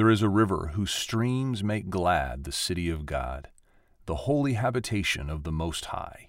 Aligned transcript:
There 0.00 0.08
is 0.08 0.22
a 0.22 0.30
river 0.30 0.70
whose 0.72 0.92
streams 0.92 1.62
make 1.62 1.90
glad 1.90 2.44
the 2.44 2.52
city 2.52 2.88
of 2.88 3.04
God, 3.04 3.48
the 4.06 4.24
holy 4.24 4.54
habitation 4.54 5.28
of 5.28 5.42
the 5.42 5.52
Most 5.52 5.84
High. 5.84 6.28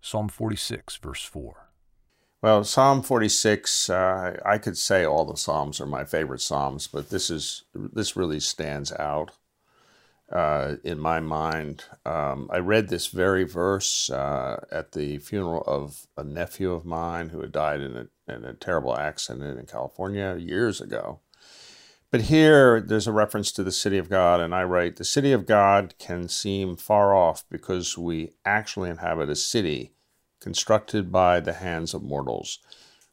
Psalm 0.00 0.28
46, 0.28 0.94
verse 0.98 1.24
4. 1.24 1.70
Well, 2.42 2.62
Psalm 2.62 3.02
46, 3.02 3.90
uh, 3.90 4.36
I 4.46 4.58
could 4.58 4.78
say 4.78 5.04
all 5.04 5.24
the 5.24 5.36
Psalms 5.36 5.80
are 5.80 5.86
my 5.86 6.04
favorite 6.04 6.42
Psalms, 6.42 6.86
but 6.86 7.10
this 7.10 7.28
is 7.28 7.64
this 7.74 8.14
really 8.14 8.38
stands 8.38 8.92
out 8.92 9.32
uh, 10.30 10.76
in 10.84 11.00
my 11.00 11.18
mind. 11.18 11.86
Um, 12.06 12.48
I 12.52 12.58
read 12.58 12.88
this 12.88 13.08
very 13.08 13.42
verse 13.42 14.08
uh, 14.10 14.64
at 14.70 14.92
the 14.92 15.18
funeral 15.18 15.64
of 15.66 16.06
a 16.16 16.22
nephew 16.22 16.70
of 16.70 16.84
mine 16.84 17.30
who 17.30 17.40
had 17.40 17.50
died 17.50 17.80
in 17.80 17.96
a, 17.96 18.32
in 18.32 18.44
a 18.44 18.54
terrible 18.54 18.96
accident 18.96 19.58
in 19.58 19.66
California 19.66 20.36
years 20.36 20.80
ago. 20.80 21.18
But 22.14 22.30
here 22.30 22.80
there's 22.80 23.08
a 23.08 23.12
reference 23.12 23.50
to 23.50 23.64
the 23.64 23.72
city 23.72 23.98
of 23.98 24.08
God, 24.08 24.38
and 24.38 24.54
I 24.54 24.62
write 24.62 24.94
The 24.94 25.04
city 25.04 25.32
of 25.32 25.46
God 25.46 25.94
can 25.98 26.28
seem 26.28 26.76
far 26.76 27.12
off 27.12 27.42
because 27.50 27.98
we 27.98 28.34
actually 28.44 28.88
inhabit 28.88 29.28
a 29.30 29.34
city 29.34 29.94
constructed 30.38 31.10
by 31.10 31.40
the 31.40 31.54
hands 31.54 31.92
of 31.92 32.04
mortals. 32.04 32.60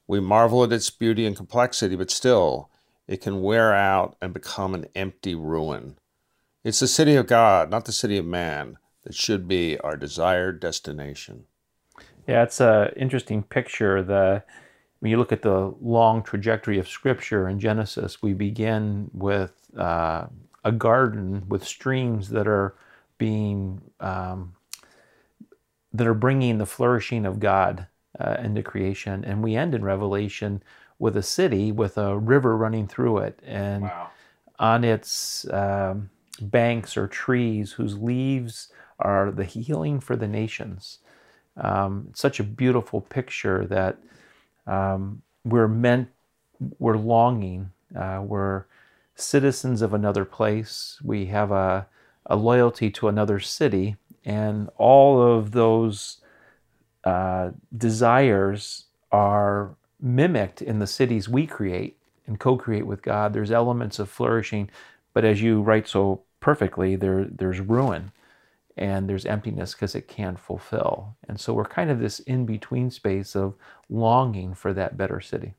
We 0.06 0.20
marvel 0.20 0.64
at 0.64 0.72
its 0.72 0.92
beauty 0.92 1.26
and 1.26 1.36
complexity, 1.36 1.96
but 1.96 2.12
still, 2.12 2.70
it 3.08 3.22
can 3.22 3.42
wear 3.42 3.74
out 3.74 4.18
and 4.22 4.36
become 4.36 4.76
an 4.76 4.86
empty 4.94 5.34
ruin. 5.34 5.98
It's 6.64 6.82
the 6.82 6.88
city 6.88 7.16
of 7.16 7.26
God, 7.26 7.72
not 7.72 7.86
the 7.86 7.92
city 7.92 8.20
of 8.20 8.26
man, 8.28 8.78
that 9.02 9.16
should 9.16 9.48
be 9.48 9.80
our 9.80 9.98
desired 9.98 10.60
destination. 10.60 11.46
Yeah, 12.28 12.44
it's 12.44 12.62
an 12.62 12.90
interesting 12.96 13.42
picture. 13.42 14.04
The 14.04 14.44
when 15.02 15.10
you 15.10 15.18
look 15.18 15.32
at 15.32 15.42
the 15.42 15.74
long 15.82 16.22
trajectory 16.22 16.78
of 16.78 16.88
Scripture 16.88 17.50
in 17.50 17.60
Genesis, 17.60 18.22
we 18.22 18.34
begin 18.34 19.10
with 19.14 19.52
uh, 19.76 20.28
a 20.64 20.72
garden 20.72 21.44
with 21.50 21.66
streams 21.66 22.30
that 22.30 22.48
are 22.48 22.76
being 23.18 23.82
um, 24.00 24.54
that 25.92 26.06
are 26.06 26.14
bringing 26.14 26.60
the 26.60 26.68
flourishing 26.68 27.26
of 27.26 27.40
God 27.40 27.88
uh, 28.20 28.38
into 28.44 28.62
creation, 28.62 29.26
and 29.26 29.44
we 29.44 29.56
end 29.56 29.74
in 29.74 29.84
Revelation 29.84 30.62
with 31.00 31.18
a 31.18 31.24
city 31.24 31.72
with 31.72 31.98
a 31.98 32.16
river 32.16 32.56
running 32.56 32.88
through 32.88 33.18
it, 33.18 33.40
and 33.44 33.84
wow. 33.84 34.12
on 34.60 34.84
its 34.84 35.50
um, 35.52 36.12
banks 36.42 36.96
are 36.96 37.08
trees 37.08 37.72
whose 37.72 37.98
leaves 37.98 38.72
are 39.00 39.32
the 39.32 39.46
healing 39.46 40.00
for 40.00 40.16
the 40.16 40.28
nations. 40.28 41.00
Um, 41.58 42.10
such 42.14 42.40
a 42.40 42.44
beautiful 42.44 43.02
picture 43.02 43.66
that 43.66 43.98
um, 44.68 45.22
we're 45.44 45.68
meant, 45.68 46.10
we're 46.80 46.98
longing, 46.98 47.72
uh, 47.96 48.22
we're 48.24 48.66
citizens 49.16 49.82
of 49.82 49.94
another 49.94 50.26
place, 50.26 51.00
we 51.04 51.28
have 51.28 51.52
a, 51.52 51.88
a 52.26 52.36
loyalty 52.36 52.90
to 52.92 53.08
another 53.08 53.40
city, 53.40 53.98
and 54.24 54.70
all 54.78 55.22
of 55.22 55.52
those 55.52 56.18
uh, 57.04 57.52
desires 57.76 58.86
are 59.12 59.76
mimicked 60.00 60.62
in 60.62 60.80
the 60.80 60.88
cities 60.88 61.28
we 61.28 61.46
create 61.46 61.98
and 62.28 62.40
co 62.40 62.56
create 62.56 62.86
with 62.86 63.02
God. 63.02 63.34
There's 63.34 63.52
elements 63.52 64.00
of 64.00 64.10
flourishing, 64.10 64.70
but 65.14 65.26
as 65.26 65.42
you 65.42 65.62
write 65.62 65.88
so 65.88 66.22
perfectly, 66.40 66.96
there, 66.96 67.26
there's 67.26 67.60
ruin 67.60 68.12
and 68.82 69.08
there's 69.08 69.28
emptiness 69.28 69.74
because 69.74 69.94
it 69.94 70.08
can't 70.08 70.40
fulfill. 70.40 71.16
And 71.28 71.40
so 71.40 71.54
we're 71.54 71.66
kind 71.66 71.92
of 71.92 72.00
this 72.00 72.20
in 72.20 72.48
between 72.48 72.90
space 72.90 73.36
of 73.36 73.54
longing 73.90 74.56
for 74.56 74.74
that 74.74 74.98
better 74.98 75.22
city. 75.22 75.54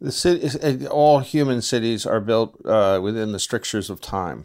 The 0.00 0.12
city, 0.12 0.86
all 0.86 1.18
human 1.18 1.60
cities 1.60 2.06
are 2.06 2.20
built 2.20 2.64
uh, 2.64 3.00
within 3.02 3.32
the 3.32 3.40
strictures 3.40 3.90
of 3.90 4.00
time. 4.00 4.44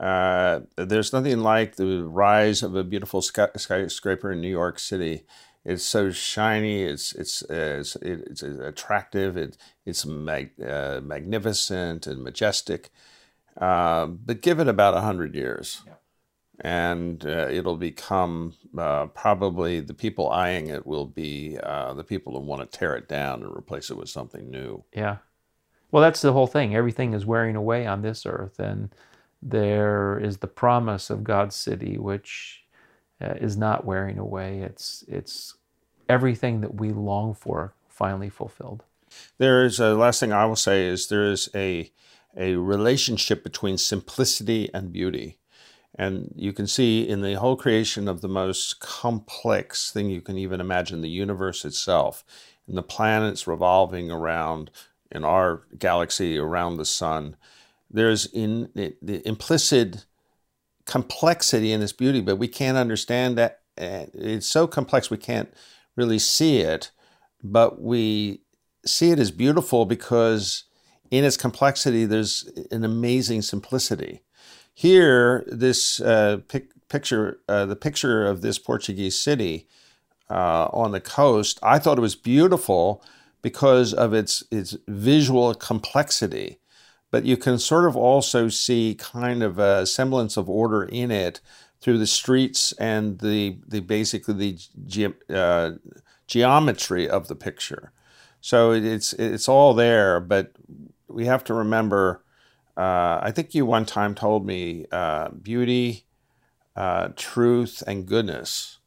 Uh, 0.00 0.60
there's 0.76 1.12
nothing 1.12 1.40
like 1.40 1.76
the 1.76 2.02
rise 2.02 2.64
of 2.64 2.74
a 2.74 2.82
beautiful 2.82 3.22
sky- 3.22 3.50
skyscraper 3.56 4.32
in 4.32 4.40
New 4.40 4.48
York 4.48 4.80
City. 4.80 5.22
It's 5.64 5.84
so 5.84 6.10
shiny. 6.10 6.82
It's 6.82 7.12
it's 7.12 7.42
it's, 7.50 7.94
it's 7.96 8.42
attractive. 8.42 9.36
It, 9.36 9.58
it's 9.84 10.06
mag, 10.06 10.52
uh, 10.60 11.00
magnificent 11.02 12.06
and 12.06 12.24
majestic. 12.24 12.90
Uh, 13.60 14.06
but 14.06 14.40
give 14.40 14.58
it 14.58 14.68
about 14.68 15.00
hundred 15.00 15.34
years, 15.34 15.82
yeah. 15.86 15.92
And 16.60 17.24
uh, 17.24 17.48
it'll 17.50 17.76
become 17.76 18.54
uh, 18.76 19.06
probably 19.06 19.80
the 19.80 19.94
people 19.94 20.30
eyeing 20.30 20.68
it 20.68 20.86
will 20.86 21.06
be 21.06 21.58
uh, 21.62 21.94
the 21.94 22.04
people 22.04 22.32
who 22.32 22.40
want 22.40 22.60
to 22.60 22.78
tear 22.78 22.96
it 22.96 23.08
down 23.08 23.42
and 23.42 23.56
replace 23.56 23.90
it 23.90 23.96
with 23.96 24.08
something 24.08 24.50
new. 24.50 24.84
Yeah. 24.94 25.18
Well, 25.90 26.02
that's 26.02 26.20
the 26.20 26.32
whole 26.32 26.46
thing. 26.46 26.74
Everything 26.74 27.14
is 27.14 27.26
wearing 27.26 27.56
away 27.56 27.86
on 27.86 28.02
this 28.02 28.24
earth, 28.24 28.60
and 28.60 28.94
there 29.42 30.18
is 30.18 30.38
the 30.38 30.46
promise 30.46 31.10
of 31.10 31.24
God's 31.24 31.56
city, 31.56 31.98
which 31.98 32.64
uh, 33.20 33.34
is 33.40 33.56
not 33.56 33.84
wearing 33.84 34.18
away. 34.18 34.60
It's 34.60 35.04
it's 35.08 35.54
everything 36.08 36.60
that 36.60 36.74
we 36.74 36.90
long 36.90 37.34
for 37.34 37.74
finally 37.88 38.28
fulfilled. 38.28 38.84
There 39.38 39.64
is 39.64 39.80
a 39.80 39.94
last 39.94 40.20
thing 40.20 40.32
I 40.32 40.44
will 40.44 40.56
say 40.56 40.86
is 40.86 41.08
there 41.08 41.28
is 41.30 41.48
a 41.54 41.90
a 42.36 42.54
relationship 42.54 43.42
between 43.42 43.76
simplicity 43.76 44.70
and 44.72 44.92
beauty. 44.92 45.39
And 45.96 46.32
you 46.36 46.52
can 46.52 46.66
see 46.66 47.06
in 47.06 47.20
the 47.20 47.34
whole 47.34 47.56
creation 47.56 48.08
of 48.08 48.20
the 48.20 48.28
most 48.28 48.80
complex 48.80 49.90
thing 49.90 50.08
you 50.08 50.20
can 50.20 50.38
even 50.38 50.60
imagine, 50.60 51.00
the 51.00 51.08
universe 51.08 51.64
itself, 51.64 52.24
and 52.66 52.76
the 52.76 52.82
planets 52.82 53.46
revolving 53.46 54.10
around 54.10 54.70
in 55.10 55.24
our 55.24 55.62
galaxy 55.78 56.38
around 56.38 56.76
the 56.76 56.84
sun, 56.84 57.36
there's 57.90 58.26
in 58.26 58.70
the 58.74 59.26
implicit 59.26 60.06
complexity 60.86 61.72
in 61.72 61.80
this 61.80 61.92
beauty, 61.92 62.20
but 62.20 62.36
we 62.36 62.48
can't 62.48 62.78
understand 62.78 63.36
that. 63.36 63.60
Eh, 63.76 64.06
it's 64.14 64.46
so 64.46 64.66
complex 64.66 65.10
we 65.10 65.16
can't 65.16 65.52
really 65.96 66.18
see 66.18 66.58
it, 66.58 66.90
but 67.42 67.80
we 67.80 68.42
see 68.84 69.10
it 69.10 69.18
as 69.18 69.30
beautiful 69.30 69.84
because 69.84 70.64
in 71.10 71.24
its 71.24 71.36
complexity 71.36 72.04
there's 72.04 72.48
an 72.70 72.84
amazing 72.84 73.42
simplicity. 73.42 74.22
Here, 74.74 75.44
this 75.46 76.00
uh, 76.00 76.38
pic- 76.48 76.72
picture, 76.88 77.40
uh, 77.48 77.66
the 77.66 77.76
picture 77.76 78.26
of 78.26 78.40
this 78.40 78.58
Portuguese 78.58 79.18
city 79.18 79.68
uh, 80.30 80.68
on 80.72 80.92
the 80.92 81.00
coast, 81.00 81.58
I 81.62 81.78
thought 81.78 81.98
it 81.98 82.02
was 82.02 82.16
beautiful 82.16 83.04
because 83.42 83.92
of 83.94 84.12
its 84.14 84.44
its 84.50 84.76
visual 84.86 85.54
complexity 85.54 86.60
but 87.10 87.24
you 87.24 87.36
can 87.36 87.58
sort 87.58 87.86
of 87.86 87.96
also 87.96 88.48
see 88.48 88.94
kind 88.94 89.42
of 89.42 89.58
a 89.58 89.86
semblance 89.86 90.36
of 90.36 90.48
order 90.48 90.84
in 90.84 91.10
it 91.10 91.40
through 91.80 91.98
the 91.98 92.06
streets 92.06 92.72
and 92.72 93.18
the 93.18 93.58
the 93.66 93.80
basically 93.80 94.34
the 94.34 94.58
ge- 94.86 95.32
uh, 95.32 95.72
geometry 96.26 97.08
of 97.08 97.28
the 97.28 97.34
picture. 97.34 97.92
So 98.40 98.72
it's 98.72 99.12
it's 99.14 99.48
all 99.48 99.74
there, 99.74 100.20
but 100.20 100.52
we 101.08 101.26
have 101.26 101.44
to 101.44 101.54
remember. 101.54 102.22
Uh, 102.76 103.18
I 103.22 103.30
think 103.30 103.54
you 103.54 103.66
one 103.66 103.84
time 103.84 104.14
told 104.14 104.46
me 104.46 104.86
uh, 104.90 105.30
beauty, 105.30 106.04
uh, 106.76 107.08
truth, 107.16 107.82
and 107.86 108.06
goodness, 108.06 108.78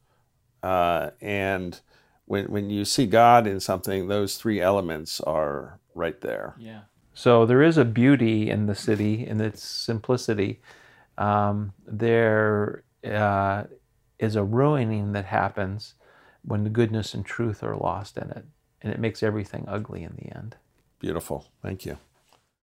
uh, 0.62 1.12
and 1.22 1.80
when 2.26 2.46
when 2.46 2.70
you 2.70 2.86
see 2.86 3.06
God 3.06 3.46
in 3.46 3.60
something, 3.60 4.08
those 4.08 4.38
three 4.38 4.62
elements 4.62 5.20
are 5.22 5.80
right 5.94 6.20
there. 6.22 6.56
Yeah. 6.58 6.82
So 7.14 7.46
there 7.46 7.62
is 7.62 7.78
a 7.78 7.86
beauty 7.86 8.50
in 8.50 8.66
the 8.66 8.76
city 8.76 9.26
in 9.28 9.40
its 9.40 9.64
simplicity. 9.64 10.62
Um, 11.18 11.74
there 11.86 12.84
uh, 13.06 13.66
is 14.18 14.36
a 14.36 14.44
ruining 14.44 15.12
that 15.12 15.26
happens 15.26 15.94
when 16.44 16.64
the 16.64 16.70
goodness 16.70 17.14
and 17.14 17.26
truth 17.26 17.62
are 17.64 17.76
lost 17.76 18.18
in 18.18 18.30
it, 18.32 18.46
and 18.82 18.92
it 18.92 19.00
makes 19.00 19.22
everything 19.22 19.66
ugly 19.68 20.04
in 20.04 20.16
the 20.16 20.36
end. 20.36 20.56
Beautiful. 21.00 21.46
Thank 21.62 21.86
you. 21.86 21.98